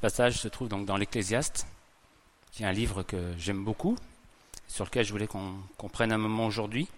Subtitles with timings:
[0.00, 1.66] passage se trouve donc dans l'Ecclésiaste,
[2.52, 3.96] qui est un livre que j'aime beaucoup,
[4.66, 6.88] sur lequel je voulais qu'on prenne un moment aujourd'hui.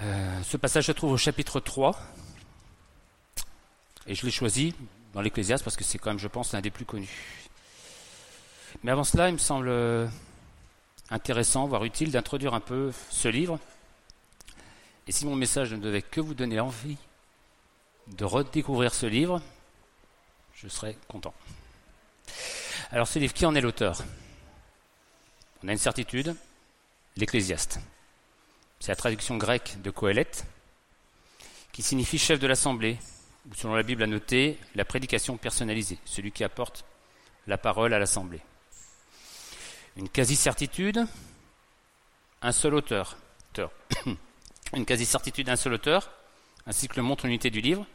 [0.00, 1.96] Euh, ce passage se trouve au chapitre 3,
[4.06, 4.74] et je l'ai choisi
[5.12, 7.48] dans l'Ecclésiaste parce que c'est quand même, je pense, l'un des plus connus.
[8.82, 9.70] Mais avant cela, il me semble
[11.10, 13.58] intéressant, voire utile, d'introduire un peu ce livre.
[15.06, 16.96] Et si mon message ne devait que vous donner envie
[18.08, 19.40] de redécouvrir ce livre,
[20.64, 21.34] je serais content.
[22.90, 24.02] Alors ce livre, qui en est l'auteur
[25.62, 26.34] On a une certitude,
[27.16, 27.80] l'Ecclésiaste.
[28.80, 30.46] C'est la traduction grecque de Coëlette,
[31.72, 32.98] qui signifie chef de l'assemblée,
[33.50, 36.86] ou selon la Bible à noter, la prédication personnalisée, celui qui apporte
[37.46, 38.40] la parole à l'assemblée.
[39.96, 41.06] Une quasi-certitude,
[42.40, 43.16] un seul auteur.
[44.74, 46.10] Une quasi-certitude, un seul auteur,
[46.66, 47.86] ainsi que le montre l'unité du livre,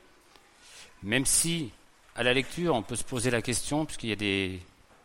[1.03, 1.73] même si
[2.19, 4.59] à la lecture on peut se poser la question, puisqu'il y a des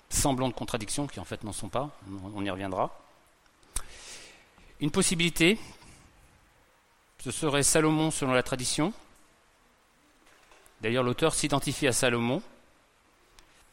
[0.08, 1.96] semblants de contradictions qui en fait n'en sont pas,
[2.34, 3.00] on y reviendra.
[4.80, 5.56] Une possibilité,
[7.20, 8.92] ce serait Salomon selon la tradition.
[10.80, 12.42] D'ailleurs, l'auteur s'identifie à Salomon,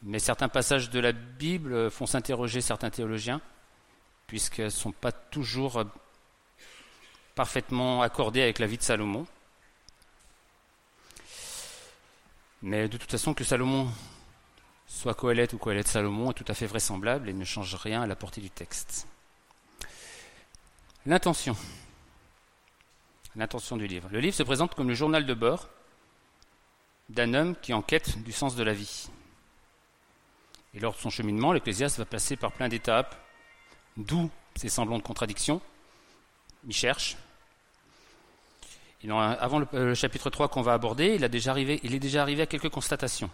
[0.04, 3.42] mais certains passages de la Bible font s'interroger certains théologiens,
[4.28, 5.84] puisqu'ils ne sont pas toujours
[7.34, 9.26] parfaitement accordés avec la vie de Salomon.
[12.62, 13.90] Mais de toute façon, que Salomon
[14.86, 18.08] soit Coëlette ou Coëlette Salomon est tout à fait vraisemblable et ne change rien à
[18.08, 19.08] la portée du texte.
[21.06, 21.56] L'intention.
[23.36, 24.10] L'intention du livre.
[24.12, 25.70] Le livre se présente comme le journal de bord
[27.10, 29.10] d'un homme qui enquête du sens de la vie.
[30.74, 33.16] Et lors de son cheminement, l'Ecclésiaste va passer par plein d'étapes,
[33.98, 35.62] d'où ces semblants de contradiction.
[36.68, 37.18] Il cherche.
[39.10, 41.30] Avant le, chapitre 3 qu'on va aborder, il, est
[42.00, 43.30] déjà arrivé à quelques constatations.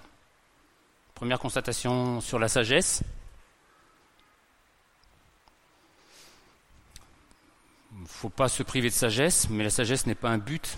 [1.13, 3.03] Première constatation sur la sagesse.
[7.93, 10.77] Il ne faut pas se priver de sagesse, mais la sagesse n'est pas un but,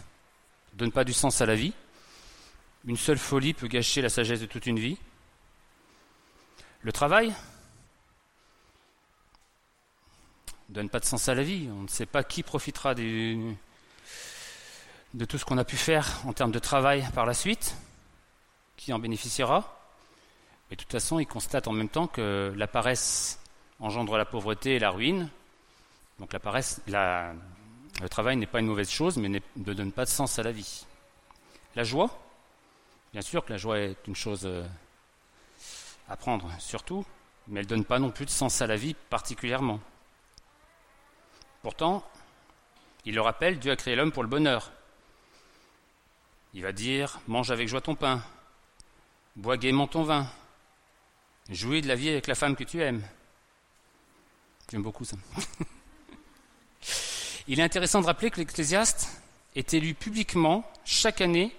[0.74, 1.74] ne donne pas du sens à la vie.
[2.86, 4.98] Une seule folie peut gâcher la sagesse de toute une vie.
[6.82, 7.36] Le travail
[10.70, 11.68] ne donne pas de sens à la vie.
[11.72, 12.96] On ne sait pas qui profitera
[15.14, 17.76] de tout ce qu'on a pu faire en termes de travail par la suite,
[18.78, 19.80] qui en bénéficiera.
[20.70, 23.40] Mais de toute façon, il constate en même temps que la paresse
[23.80, 25.30] engendre la pauvreté et la ruine.
[26.20, 30.10] Donc la paresse, le travail n'est pas une mauvaise chose, mais ne donne pas de
[30.10, 30.86] sens à la vie.
[31.76, 32.10] La joie,
[33.14, 34.66] bien sûr que la joie est une chose euh,
[36.10, 37.06] apprendre surtout,
[37.48, 39.80] mais elle ne donne pas non plus de sens à la vie particulièrement.
[41.62, 42.04] Pourtant,
[43.06, 44.72] il le rappelle, Dieu a créé l'homme pour le bonheur.
[46.54, 48.24] Il va dire, mange avec joie ton pain,
[49.36, 50.28] bois gaiement ton vin,
[51.50, 53.04] jouis de la vie avec la femme que tu aimes.
[54.72, 55.18] J'aime beaucoup ça.
[57.48, 59.22] il est intéressant de rappeler que l'Ecclésiaste
[59.56, 61.56] est élu publiquement chaque année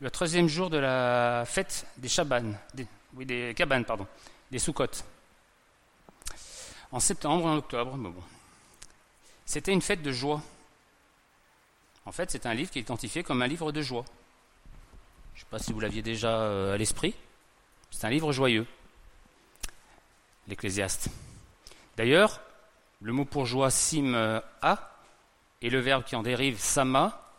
[0.00, 2.52] le troisième jour de la fête des Chaban,
[3.14, 4.06] oui, des cabanes, pardon,
[4.50, 4.58] des.
[6.92, 7.98] En septembre, en octobre.
[9.44, 10.42] C'était une fête de joie.
[12.08, 14.06] En fait, c'est un livre qui est identifié comme un livre de joie.
[15.34, 17.14] Je ne sais pas si vous l'aviez déjà euh, à l'esprit.
[17.90, 18.66] C'est un livre joyeux,
[20.46, 21.10] l'Ecclésiaste.
[21.98, 22.40] D'ailleurs,
[23.02, 24.90] le mot pour joie sim euh, a
[25.60, 27.30] et le verbe qui en dérive sama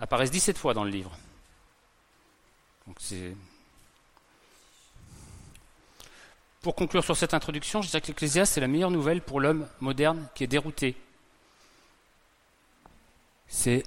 [0.00, 1.16] apparaissent 17 fois dans le livre.
[6.60, 9.68] Pour conclure sur cette introduction, je dirais que l'Ecclésiaste est la meilleure nouvelle pour l'homme
[9.78, 10.96] moderne qui est dérouté.
[13.48, 13.82] C'est,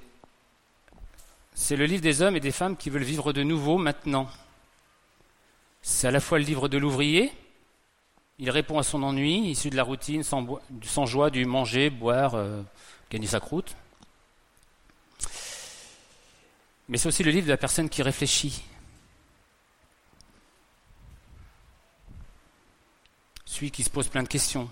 [1.70, 4.28] le livre des hommes et des femmes qui veulent vivre de nouveau maintenant.
[5.82, 7.32] C'est à la fois le livre de l'ouvrier,
[8.38, 12.62] il répond à son ennui, issu de la routine, sans, joie du manger, boire, euh,
[13.10, 13.76] gagner sa croûte.
[16.88, 18.64] Mais c'est aussi le livre de la personne qui réfléchit,
[23.50, 24.70] Celui qui se pose plein de questions.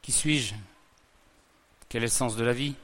[0.00, 0.54] Qui suis-je?
[1.88, 2.74] Quel est le sens de la vie?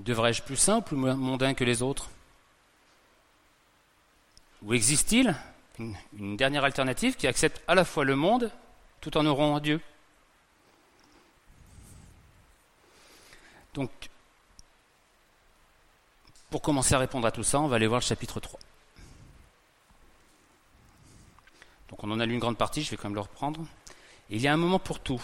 [0.00, 2.08] Devrais-je plus simple ou mondain que les autres?
[4.62, 5.34] Ou existe-t-il
[5.78, 8.50] une, dernière alternative qui accepte à la fois le monde
[9.02, 9.78] tout en auront à Dieu?
[13.74, 13.90] Donc,
[16.48, 18.58] pour commencer à répondre à tout ça, on va aller voir le chapitre 3.
[21.90, 23.66] Donc on en a lu une grande partie, je vais quand même le reprendre.
[24.30, 25.22] il y a un moment pour tout,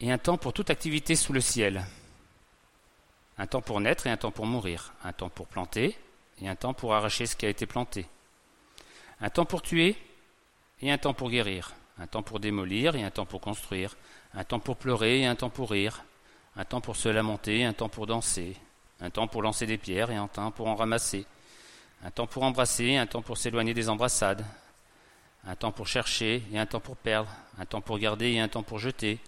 [0.00, 1.84] et un temps pour toute activité sous le ciel.
[3.38, 5.96] Un temps pour naître et un temps pour mourir, un temps pour planter
[6.40, 8.06] et un temps pour arracher ce qui a été planté.
[9.20, 9.96] Un temps pour tuer
[10.80, 11.74] et un temps pour guérir.
[11.98, 13.96] Un temps pour démolir et un temps pour construire.
[14.34, 16.04] Un temps pour pleurer et un temps pour rire.
[16.56, 18.56] Un temps pour se lamenter et un temps pour danser.
[19.00, 21.26] Un temps pour lancer des pierres et un temps pour en ramasser.
[22.04, 24.44] Un temps pour embrasser et un temps pour s'éloigner des embrassades.
[25.46, 27.30] Un temps pour chercher et un temps pour perdre.
[27.58, 29.18] Un temps pour garder et un temps pour jeter.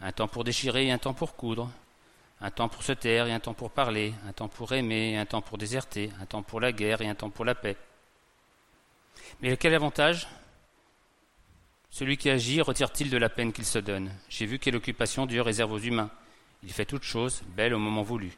[0.00, 1.70] Un temps pour déchirer et un temps pour coudre
[2.40, 5.18] un temps pour se taire et un temps pour parler, un temps pour aimer et
[5.18, 7.76] un temps pour déserter, un temps pour la guerre et un temps pour la paix.
[9.42, 10.26] Mais quel avantage?
[11.90, 14.10] Celui qui agit retire-t-il de la peine qu'il se donne?
[14.28, 16.10] J'ai vu quelle occupation Dieu réserve aux humains.
[16.62, 18.32] Il fait toutes choses belles au moment voulu.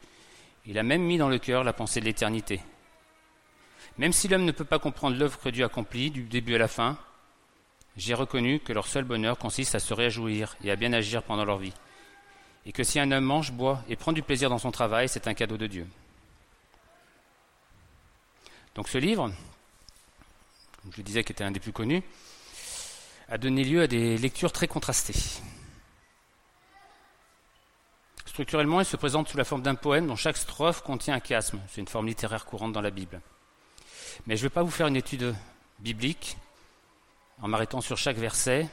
[0.65, 2.61] Il a même mis dans le cœur la pensée de l'éternité.
[3.97, 6.67] Même si l'homme ne peut pas comprendre l'œuvre que Dieu accomplit du début à la
[6.67, 6.97] fin,
[7.95, 11.45] j'ai reconnu que leur seul bonheur consiste à se réjouir et à bien agir pendant
[11.45, 11.73] leur vie
[12.65, 15.27] et que si un homme mange, boit et prend du plaisir dans son travail, c'est
[15.27, 15.87] un cadeau de Dieu.
[18.75, 19.31] Donc ce livre,
[20.91, 22.03] je disais qu'il était un des plus connus,
[23.29, 25.13] a donné lieu à des lectures très contrastées.
[28.25, 31.59] Structurellement, il se présente sous la forme d'un poème dont chaque strophe contient un chiasme.
[31.69, 33.21] C'est une forme littéraire courante dans la Bible.
[34.25, 35.35] Mais je ne vais pas vous faire une étude
[35.79, 36.37] biblique
[37.41, 38.67] en m'arrêtant sur chaque verset,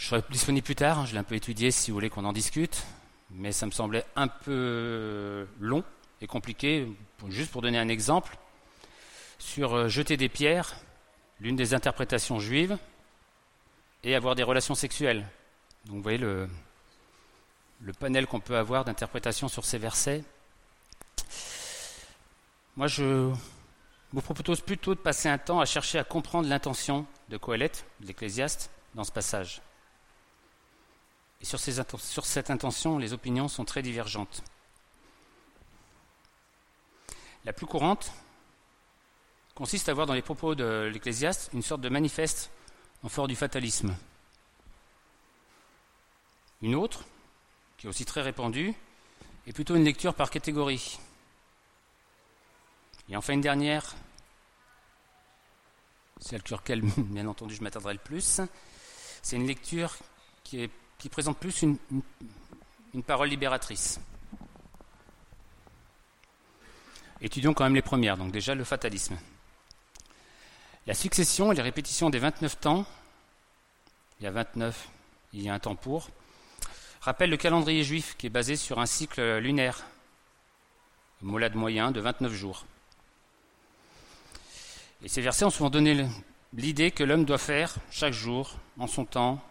[0.00, 2.24] Je serai disponible plus tard, hein, je l'ai un peu étudié si vous voulez qu'on
[2.24, 2.84] en discute,
[3.32, 5.84] mais ça me semblait un peu long
[6.22, 6.88] et compliqué,
[7.28, 8.38] juste pour donner un exemple,
[9.38, 10.74] sur euh, jeter des pierres,
[11.38, 12.78] l'une des interprétations juives,
[14.02, 15.28] et avoir des relations sexuelles.
[15.84, 16.48] Donc vous voyez le,
[17.98, 20.24] panel qu'on peut avoir d'interprétation sur ces versets.
[22.74, 23.30] Moi, je
[24.14, 28.06] vous propose plutôt de passer un temps à chercher à comprendre l'intention de Coëlette, de
[28.06, 29.60] l'Ecclésiaste, dans ce passage.
[31.40, 34.42] Et sur, cette intention, les opinions sont très divergentes.
[37.44, 38.12] La plus courante
[39.54, 42.50] consiste à voir dans les propos de l'Ecclésiaste une sorte de manifeste
[43.02, 43.96] en fort du fatalisme.
[46.60, 47.04] Une autre,
[47.78, 48.74] qui est aussi très répandue,
[49.46, 50.98] est plutôt une lecture par catégorie.
[53.08, 53.96] Et enfin une dernière,
[56.20, 58.42] celle sur laquelle, bien entendu, je m'attarderai le plus,
[59.22, 59.96] c'est une lecture
[60.44, 60.70] qui est
[61.00, 61.78] qui présente plus une,
[63.02, 64.00] parole libératrice.
[67.22, 69.18] Étudions quand même les premières, donc déjà le fatalisme.
[70.86, 72.86] La succession et les répétitions des 29 temps,
[74.20, 74.88] il y a 29,
[75.32, 76.10] il y a un temps pour,
[77.00, 79.86] rappellent le calendrier juif qui est basé sur un cycle lunaire,
[81.22, 82.66] molade moyen de 29 jours.
[85.02, 86.06] Et ces versets ont souvent donné
[86.52, 89.42] l'idée que l'homme doit faire chaque jour, en son temps,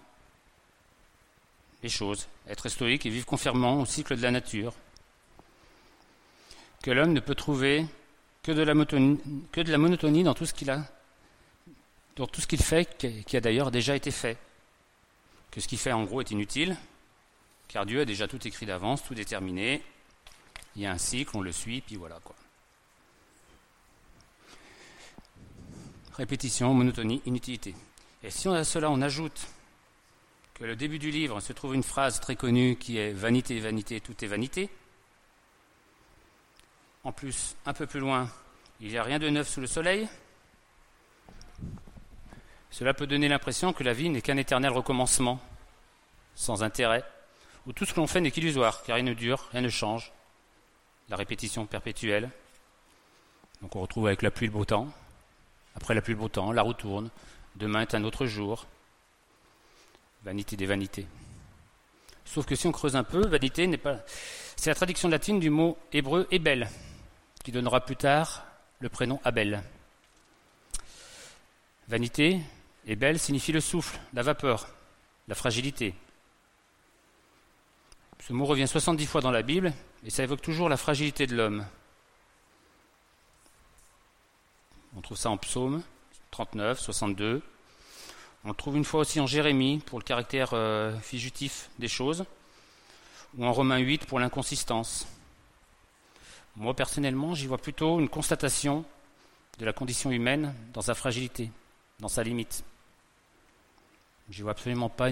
[1.83, 4.73] les choses, être stoïque et vivre conformément au cycle de la nature.
[6.83, 7.85] Que l'homme ne peut trouver
[8.43, 9.19] que de la monotonie,
[9.51, 10.85] que de la monotonie dans tout ce qu'il a,
[12.15, 14.37] dans tout ce qu'il fait, qui a d'ailleurs déjà été fait.
[15.51, 16.77] Que ce qu'il fait en gros est inutile,
[17.67, 19.81] car Dieu a déjà tout écrit d'avance, tout déterminé.
[20.75, 22.35] Il y a un cycle, on le suit, puis voilà quoi.
[26.13, 27.73] Répétition, monotonie, inutilité.
[28.23, 29.47] Et si à cela on ajoute
[30.59, 34.01] que le début du livre se trouve une phrase très connue qui est Vanité, vanité,
[34.01, 34.69] tout est vanité.
[37.05, 38.29] En plus, un peu plus loin,
[38.81, 40.09] il n'y a rien de neuf sous le soleil.
[42.71, 45.39] Cela peut donner l'impression que la vie n'est qu'un éternel recommencement,
[46.35, 47.05] sans intérêt,
[47.65, 50.11] où tout ce que l'on fait n'est qu'illusoire, car rien ne dure, rien ne change.
[51.07, 52.29] La répétition perpétuelle.
[53.61, 54.89] Donc on retrouve avec la pluie le beau temps.
[55.75, 57.09] Après la pluie le beau temps, la roue tourne.
[57.55, 58.67] Demain est un autre jour.
[60.23, 61.07] Vanité des vanités.
[62.25, 63.99] Sauf que si on creuse un peu, vanité n'est pas.
[64.55, 66.69] C'est la traduction latine du mot hébreu Ebel,
[67.43, 68.45] qui donnera plus tard
[68.79, 69.63] le prénom Abel.
[71.87, 72.39] Vanité,
[72.85, 74.67] Ebel signifie le souffle, la vapeur,
[75.27, 75.95] la fragilité.
[78.19, 79.73] Ce mot revient 70 fois dans la Bible
[80.05, 81.65] et ça évoque toujours la fragilité de l'homme.
[84.95, 85.81] On trouve ça en psaume
[86.31, 87.41] 39, 62,
[88.45, 92.25] on le trouve une fois aussi en Jérémie pour le caractère euh, fugitif des choses,
[93.37, 95.07] ou en Romains 8 pour l'inconsistance.
[96.55, 98.85] Moi, personnellement, j'y vois plutôt une constatation
[99.59, 101.51] de la condition humaine dans sa fragilité,
[101.99, 102.63] dans sa limite.
[104.29, 105.09] Je vois absolument pas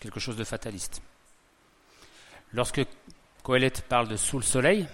[0.00, 1.02] quelque chose de fataliste.
[2.52, 2.84] Lorsque
[3.42, 4.86] Coëlette parle de sous le soleil,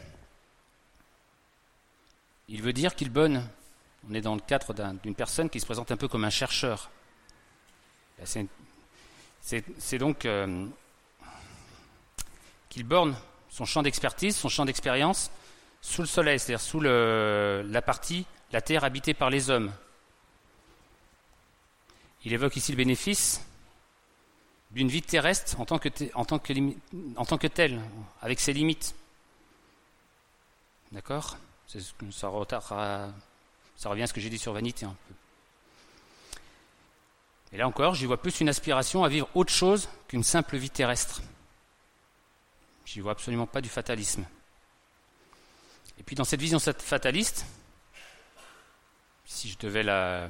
[2.49, 3.49] il veut dire qu'il bonne.
[4.09, 6.91] On est dans le cadre d'une personne qui se présente un peu comme un chercheur,
[8.25, 10.67] c'est donc euh,
[12.69, 13.17] qu'il borne
[13.51, 15.31] son champ d'expertise, son champ d'expérience
[15.81, 19.73] sous le soleil, c'est-à-dire sous le, la partie, la terre habitée par les hommes.
[22.25, 23.45] Il évoque ici le bénéfice
[24.71, 27.83] d'une vie terrestre en tant que, telle,
[28.23, 28.95] avec ses limites.
[30.93, 31.37] D'accord?
[31.67, 31.79] Ça,
[32.11, 35.15] ça revient à ce que j'ai dit sur Vanité un peu.
[37.53, 40.71] Et là encore, j'y vois plus une aspiration à vivre autre chose qu'une simple vie
[40.71, 41.21] terrestre.
[42.87, 44.25] J'y vois absolument pas du fatalisme.
[45.99, 47.47] Et puis dans cette vision fataliste,
[49.25, 50.29] si je devais la,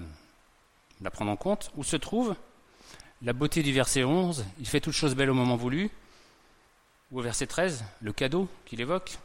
[1.12, 2.34] prendre en compte, où se trouve
[3.22, 5.90] la beauté du verset 11, il fait toute chose belle au moment voulu,
[7.12, 9.16] ou au verset 13, le cadeau qu'il évoque.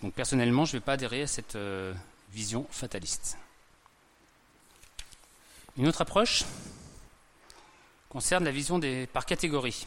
[0.00, 1.92] Donc personnellement, je ne vais pas adhérer à cette euh,
[2.30, 3.38] vision fataliste.
[5.78, 6.44] Une autre approche
[8.08, 8.80] concerne la vision
[9.12, 9.86] par catégorie.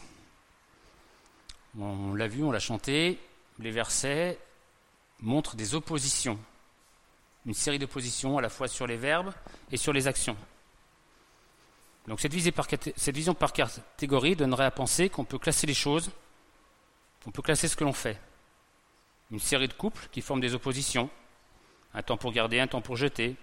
[1.78, 3.18] On l'a vu, on l'a chanté,
[3.58, 4.38] les versets
[5.20, 6.38] montrent des oppositions,
[7.44, 9.32] une série d'oppositions à la fois sur les verbes
[9.72, 10.36] et sur les actions.
[12.06, 12.32] Donc cette,
[12.96, 16.10] cette vision par catégorie donnerait à penser qu'on peut classer les choses,
[17.26, 18.18] on peut classer ce que l'on fait.
[19.30, 21.10] Une série de couples qui forment des oppositions,
[21.94, 23.36] un temps pour garder, un temps pour jeter,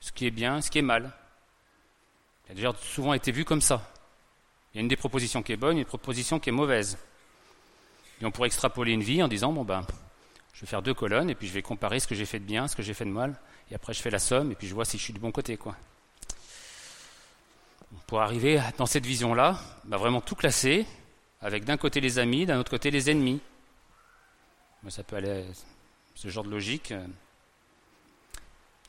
[0.00, 1.12] ce qui est bien, ce qui est mal.
[2.50, 3.80] A déjà souvent été vu comme ça.
[4.72, 6.98] Il y a une des propositions qui est bonne, une proposition qui est mauvaise.
[8.20, 9.86] Et on pourrait extrapoler une vie en disant, bon ben,
[10.52, 12.44] je vais faire deux colonnes et puis je vais comparer ce que j'ai fait de
[12.44, 13.38] bien, ce que j'ai fait de mal,
[13.70, 15.30] et après je fais la somme et puis je vois si je suis du bon
[15.30, 15.76] côté, quoi.
[18.08, 20.86] Pour arriver dans cette vision-là, bah vraiment tout classer,
[21.40, 23.40] avec d'un côté les amis, d'un autre côté les ennemis.
[24.88, 25.44] ça peut aller,
[26.16, 26.92] ce genre de logique.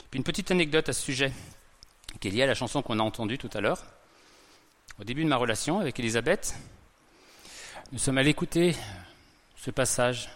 [0.09, 1.31] Puis une petite anecdote à ce sujet
[2.21, 3.83] qui est lié à la chanson qu'on a entendue tout à l'heure.
[4.99, 6.55] Au début de ma relation avec Elisabeth,
[7.91, 8.75] nous sommes allés écouter
[9.57, 10.29] ce passage,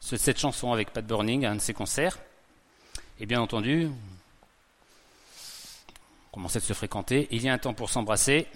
[0.00, 2.18] cette chanson avec Pat Burning à un de ses concerts.
[3.20, 3.88] Et bien entendu,
[6.26, 7.28] on commençait de se fréquenter.
[7.30, 8.48] Il y a un temps pour s'embrasser.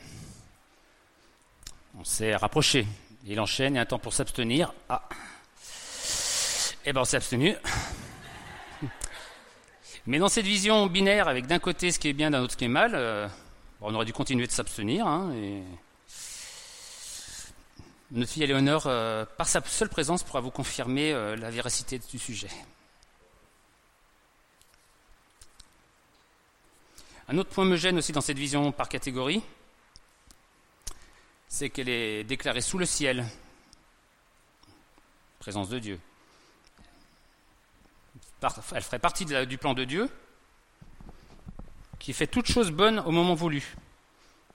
[1.97, 2.87] On s'est rapproché.
[3.25, 4.75] Il enchaîne, il y a un temps pour s'abstenir.
[4.88, 5.09] Ah.
[6.85, 7.54] Eh bien, on s'est abstenu.
[10.06, 12.56] Mais dans cette vision binaire, avec d'un côté ce qui est bien, d'un autre ce
[12.58, 13.26] qui est mal, euh,
[13.80, 15.06] on aurait dû continuer de s'abstenir.
[15.06, 15.62] Hein, et...
[18.11, 22.18] Notre fille Éléonore, euh, par sa seule présence, pourra vous confirmer euh, la véracité du
[22.18, 22.50] sujet.
[27.28, 29.42] Un autre point me gêne aussi dans cette vision par catégorie,
[31.49, 33.25] c'est qu'elle est déclarée sous le ciel,
[35.38, 35.99] présence de Dieu
[38.74, 40.08] elle ferait partie du plan de Dieu,
[41.98, 43.76] qui fait toute chose bonne au moment voulu.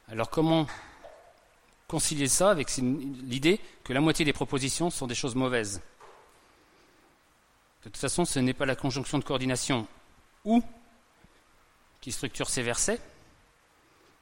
[0.08, 0.68] Alors comment
[1.88, 5.82] concilier ça avec l'idée que la moitié des propositions sont des choses mauvaises?
[7.84, 9.88] De toute façon, ce n'est pas la conjonction de coordination
[10.46, 10.64] ou
[12.02, 13.00] qui structure ces versets,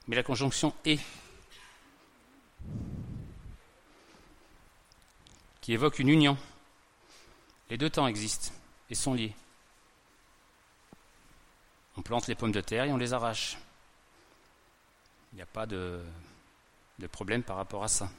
[0.07, 1.00] mais la conjonction et
[5.62, 6.38] qui évoque une union.
[7.69, 8.53] Les deux temps existent
[8.89, 9.36] et sont liés.
[11.98, 13.58] On plante les pommes de terre et on les arrache.
[15.34, 16.00] Il n'y a pas de,
[17.12, 18.10] problème par rapport à ça.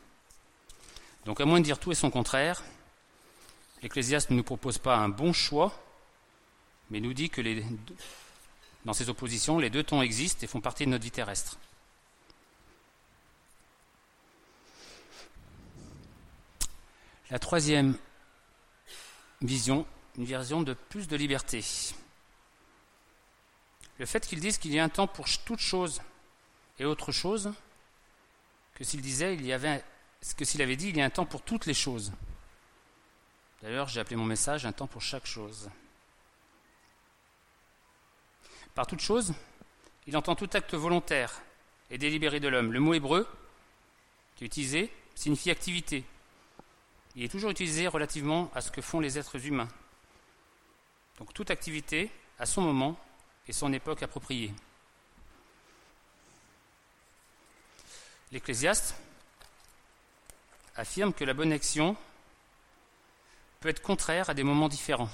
[1.24, 2.62] Donc à moins de dire tout et son contraire,
[3.82, 5.72] l'Ecclésiaste ne nous propose pas un bon choix,
[6.90, 7.40] mais nous dit que
[8.84, 11.56] dans ces oppositions, les deux tons existent et font partie de notre vie terrestre.
[17.30, 17.94] La troisième
[19.42, 21.62] vision, une vision de plus de liberté.
[23.98, 26.00] Le fait qu'ils disent qu'il y a un temps pour toute chose
[26.78, 27.52] et autre chose
[28.74, 29.84] que s'il disait il y avait
[30.36, 32.12] que s'il avait dit il y a un temps pour toutes les choses.
[33.62, 35.68] D'ailleurs, j'ai appelé mon message un temps pour chaque chose.
[38.74, 39.34] Par toute chose,
[40.06, 41.42] il entend tout acte volontaire
[41.90, 42.72] et délibéré de l'homme.
[42.72, 43.26] Le mot hébreu
[44.36, 46.04] qui est utilisé signifie activité.
[47.16, 49.68] Il est toujours utilisé relativement à ce que font les êtres humains.
[51.18, 52.96] Donc toute activité, à son moment,
[53.48, 54.52] et son époque appropriée.
[58.30, 58.94] L'Ecclésiaste
[60.76, 61.96] affirme que la bonne action
[63.60, 65.10] peut être contraire à des moments différents.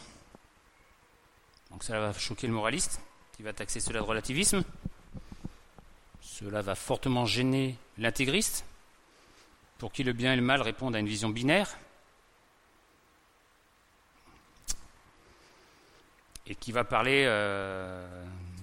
[1.71, 3.01] Donc cela va choquer le moraliste,
[3.37, 4.65] qui va taxer cela de relativisme.
[6.21, 8.65] Cela va fortement gêner l'intégriste,
[9.79, 11.77] pour qui le bien et le mal répondent à une vision binaire.
[16.47, 18.07] Et qui va parler, euh,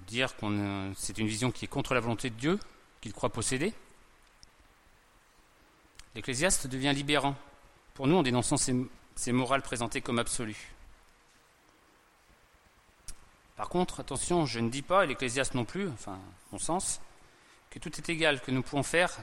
[0.07, 2.59] dire que c'est une vision qui est contre la volonté de Dieu,
[3.01, 3.73] qu'il croit posséder.
[6.15, 7.35] L'Ecclésiaste devient libérant
[7.93, 8.75] pour nous en dénonçant ces,
[9.15, 10.73] ces morales présentées comme absolues.
[13.55, 16.19] Par contre, attention, je ne dis pas, et l'Ecclésiaste non plus, enfin,
[16.51, 16.99] mon sens,
[17.69, 19.17] que tout est égal, que nous pouvons faire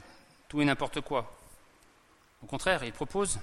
[0.47, 1.35] tout et n'importe quoi.
[2.41, 3.39] Au contraire, il propose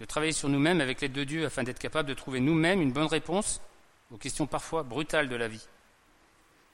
[0.00, 2.90] de travailler sur nous-mêmes avec l'aide de Dieu afin d'être capable de trouver nous-mêmes une
[2.90, 3.60] bonne réponse
[4.10, 5.66] aux questions parfois brutales de la vie.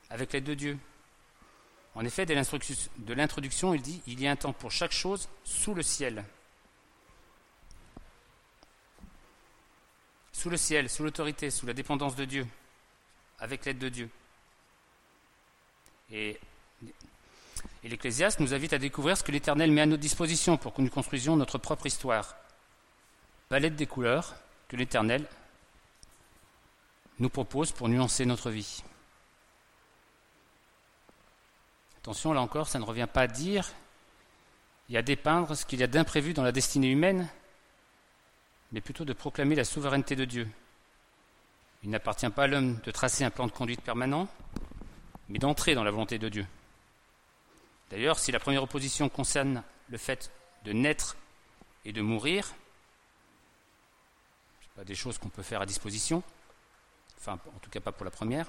[0.09, 0.79] Avec l'aide de Dieu.
[1.97, 5.75] En effet, dès l'introduction, il dit Il y a un temps pour chaque chose sous
[5.75, 6.25] le ciel.
[10.31, 12.47] Sous le ciel, sous l'autorité, sous la dépendance de Dieu,
[13.41, 14.09] avec l'aide de Dieu.
[16.13, 16.39] Et,
[17.83, 20.83] et l'Ecclésiaste nous invite à découvrir ce que l'Éternel met à notre disposition pour que
[20.83, 22.37] nous construisions notre propre histoire
[23.49, 24.35] palette des couleurs
[24.69, 25.27] que l'Éternel
[27.19, 28.83] nous propose pour nuancer notre vie.
[31.99, 33.73] Attention, là encore, ça ne revient pas à dire
[34.91, 37.29] et à dépeindre ce qu'il y a d'imprévu dans la destinée humaine,
[38.73, 40.49] mais plutôt de proclamer la souveraineté de Dieu.
[41.83, 44.29] Il n'appartient pas à l'homme de tracer un plan de conduite permanent,
[45.29, 46.47] mais d'entrer dans la volonté de Dieu.
[47.91, 50.31] D'ailleurs, si la première opposition concerne le fait
[50.65, 51.17] de naître
[51.85, 52.55] et de mourir,
[54.85, 56.23] des choses qu'on peut faire à disposition,
[57.19, 58.47] enfin en tout cas pas pour la première,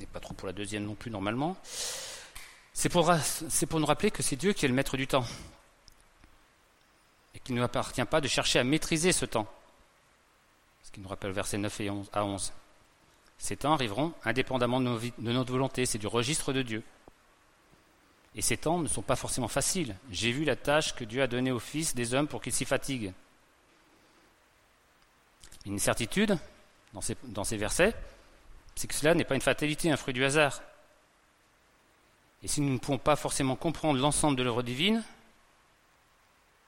[0.00, 1.56] et pas trop pour la deuxième non plus normalement.
[2.72, 5.24] C'est pour, nous rappeler que c'est Dieu qui est le maître du temps,
[7.34, 9.46] et qu'il ne nous appartient pas de chercher à maîtriser ce temps.
[10.84, 12.52] Ce qui nous rappelle verset 9 et 11, à 11.
[13.38, 16.82] Ces temps arriveront indépendamment de notre volonté, c'est du registre de Dieu.
[18.34, 19.96] Et ces temps ne sont pas forcément faciles.
[20.10, 22.66] J'ai vu la tâche que Dieu a donnée aux fils des hommes pour qu'ils s'y
[22.66, 23.12] fatiguent.
[25.66, 26.38] Une certitude
[26.92, 27.94] dans ces, versets,
[28.76, 30.62] c'est que cela n'est pas une fatalité, un fruit du hasard.
[32.42, 35.02] Et si nous ne pouvons pas forcément comprendre l'ensemble de l'œuvre divine,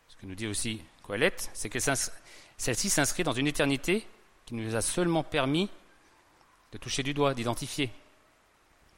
[0.09, 4.07] ce que nous dit aussi Coëlette, c'est que celle-ci s'inscrit dans une éternité
[4.47, 5.71] qui nous a seulement permis
[6.73, 7.90] de toucher du doigt, d'identifier.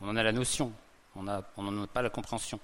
[0.01, 0.72] On en a la notion,
[1.14, 2.59] on n'en a pas la compréhension.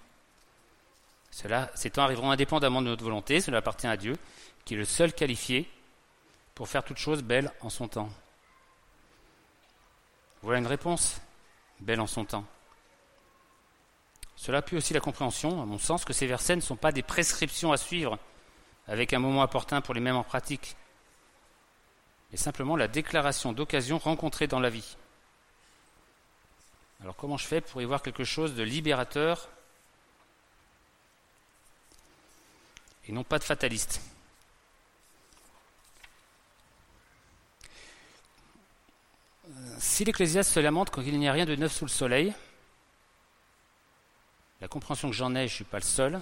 [1.30, 4.16] Cela, ces temps arriveront indépendamment de notre volonté, cela appartient à Dieu,
[4.64, 5.68] qui est le seul qualifié
[6.56, 8.10] pour faire toute chose belle en son temps
[10.42, 11.20] Voilà une réponse,
[11.80, 12.46] belle en son temps.
[14.36, 17.02] Cela appuie aussi la compréhension, à mon sens, que ces versets ne sont pas des
[17.02, 18.18] prescriptions à suivre
[18.88, 20.76] avec un moment opportun pour les mêmes en pratique,
[22.30, 24.96] mais simplement la déclaration d'occasion rencontrée dans la vie.
[27.02, 29.50] Alors comment je fais pour y voir quelque chose de libérateur
[33.06, 34.00] et non pas de fataliste?
[39.78, 42.34] Si l'Ecclésiaste se lamente quand il n'y a rien de neuf sous le soleil,
[44.60, 46.20] la compréhension que j'en ai, je ne suis pas le seul,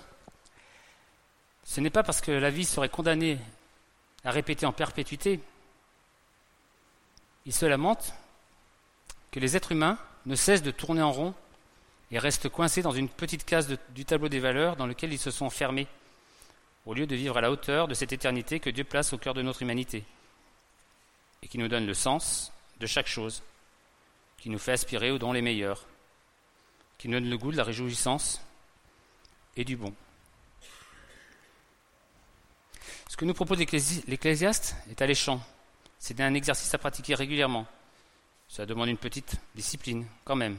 [1.64, 3.38] ce n'est pas parce que la vie serait condamnée
[4.24, 5.40] à répéter en perpétuité.
[7.46, 8.14] Il se lamente
[9.30, 11.34] que les êtres humains ne cessent de tourner en rond
[12.10, 15.30] et restent coincés dans une petite case du tableau des valeurs dans lequel ils se
[15.30, 15.88] sont fermés,
[16.86, 19.34] au lieu de vivre à la hauteur de cette éternité que Dieu place au cœur
[19.34, 20.04] de notre humanité
[21.42, 23.42] et qui nous donne le sens de chaque chose,
[24.38, 25.86] qui nous fait aspirer aux dons les meilleurs,
[26.98, 28.40] qui nous donne le goût de la réjouissance
[29.56, 29.94] et du bon.
[33.08, 35.40] Ce que nous propose l'Ecclésiaste est alléchant.
[35.98, 37.66] C'est un exercice à pratiquer régulièrement.
[38.48, 40.58] Ça demande une petite discipline, quand même.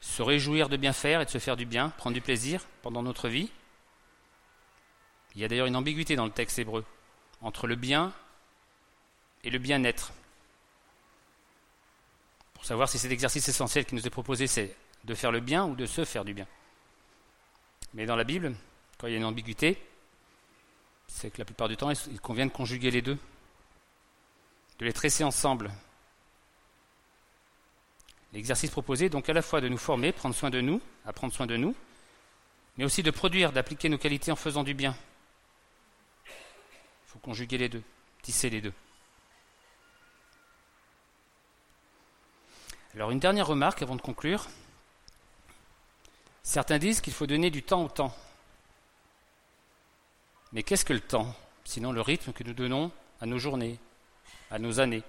[0.00, 3.02] Se réjouir de bien faire et de se faire du bien, prendre du plaisir pendant
[3.02, 3.50] notre vie.
[5.34, 6.84] Il y a d'ailleurs une ambiguïté dans le texte hébreu
[7.40, 8.12] entre le bien
[9.44, 10.12] et le bien-être.
[12.54, 15.66] Pour savoir si cet exercice essentiel qui nous est proposé, c'est de faire le bien
[15.66, 16.46] ou de se faire du bien.
[17.92, 18.56] Mais dans la Bible,
[18.98, 19.78] quand il y a une ambiguïté,
[21.06, 23.18] c'est que la plupart du temps, il convient de conjuguer les deux,
[24.78, 25.70] de les tresser ensemble.
[28.32, 31.32] L'exercice proposé est donc à la fois de nous former, prendre soin de nous, apprendre
[31.32, 31.76] soin de nous,
[32.76, 34.96] mais aussi de produire, d'appliquer nos qualités en faisant du bien.
[36.26, 36.32] Il
[37.08, 37.82] faut conjuguer les deux,
[38.22, 38.72] tisser les deux.
[42.94, 44.46] Alors une dernière remarque avant de conclure.
[46.44, 48.14] Certains disent qu'il faut donner du temps au temps.
[50.52, 53.80] Mais qu'est-ce que le temps Sinon le rythme que nous donnons à nos journées,
[54.50, 55.02] à nos années?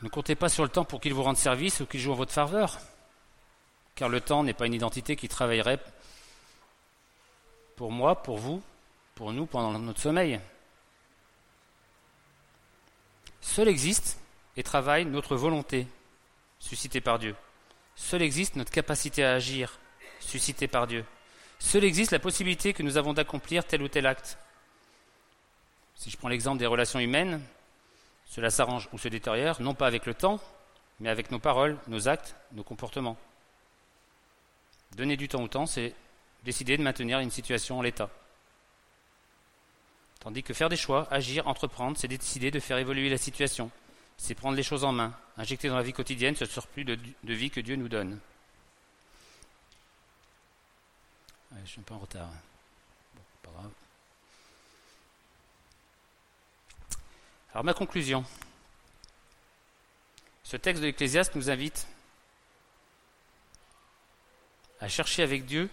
[0.00, 2.16] Ne comptez pas sur le temps pour qu'il vous rende service ou qu'il joue en
[2.16, 2.78] votre faveur,
[3.94, 5.80] car le temps n'est pas une identité qui travaillerait
[7.76, 8.62] pour moi, pour vous,
[9.14, 10.40] pour nous pendant notre sommeil.
[13.42, 14.16] Seul existe
[14.56, 15.86] et travaille notre volonté,
[16.58, 17.34] suscitée par Dieu.
[17.94, 19.78] Seule existe notre capacité à agir,
[20.20, 21.04] suscitée par Dieu.
[21.58, 24.38] Seul existe la possibilité que nous avons d'accomplir tel ou tel acte.
[25.94, 27.42] Si je prends l'exemple des relations humaines,
[28.26, 30.40] cela s'arrange ou se détériore, non pas avec le temps,
[31.00, 33.18] mais avec nos paroles, nos actes, nos comportements.
[34.96, 35.94] Donner du temps au temps, c'est
[36.42, 38.08] décider de maintenir une situation en l'état.
[40.20, 43.70] Tandis que faire des choix, agir, entreprendre, c'est décider de faire évoluer la situation.
[44.22, 47.50] C'est prendre les choses en main, injecter dans la vie quotidienne ce surplus de, vie
[47.50, 48.20] que Dieu nous donne.
[51.64, 52.28] je suis un peu en retard.
[53.14, 53.70] Bon, pas grave.
[57.54, 58.22] Alors ma conclusion.
[60.44, 61.88] Ce texte de l'Ecclésiaste nous invite
[64.80, 65.70] à chercher avec Dieu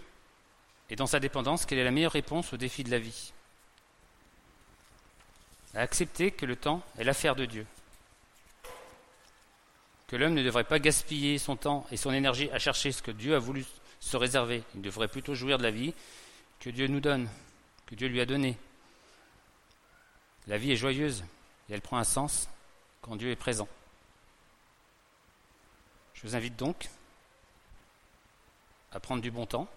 [0.89, 3.33] et dans sa dépendance quelle est la meilleure réponse aux défis de la vie.
[5.73, 7.67] À accepter que le temps est l'affaire de Dieu.
[10.07, 13.11] Que l'homme ne devrait pas gaspiller son temps et son énergie à chercher ce que
[13.11, 13.65] Dieu a voulu
[13.99, 14.63] se réserver.
[14.75, 15.93] Il devrait plutôt jouir de la vie
[16.59, 17.29] que Dieu nous donne,
[17.85, 18.57] que Dieu lui a donnée.
[20.47, 21.25] La vie est joyeuse
[21.69, 22.47] et elle prend un sens
[23.01, 23.67] quand Dieu est présent.
[26.13, 26.89] Je vous invite donc
[28.93, 29.67] à prendre du bon temps,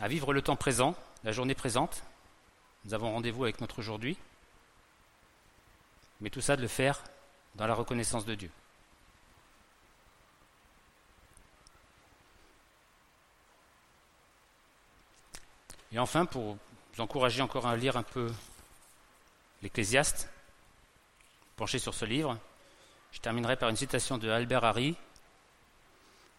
[0.00, 2.02] à vivre le temps présent, la journée présente.
[2.86, 4.16] Nous avons rendez-vous avec notre aujourd'hui,
[6.20, 7.02] mais tout ça de le faire
[7.54, 8.50] dans la reconnaissance de Dieu.
[15.92, 16.56] Et enfin, pour
[16.94, 18.32] vous encourager encore à lire un peu
[19.62, 20.28] l'Ecclésiaste,
[21.56, 22.38] pencher sur ce livre,
[23.12, 24.96] je terminerai par une citation de Albert Harry,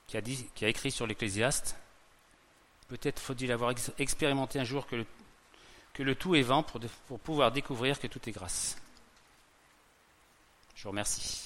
[0.08, 1.78] qui a, écrit sur l'Ecclésiaste.
[2.88, 5.06] Peut-être faut-il avoir expérimenté un jour que
[6.04, 8.81] le, tout est vent pour pouvoir découvrir que tout est grâce.
[10.82, 11.42] Je vous remercie.